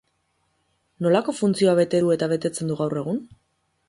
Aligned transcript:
Nolako 1.05 1.35
funtzioa 1.39 1.75
bete 1.79 1.99
du 2.05 2.09
eta 2.15 2.31
betetzen 2.31 2.73
du 2.73 2.79
gaur 2.81 2.97
egun? 3.03 3.21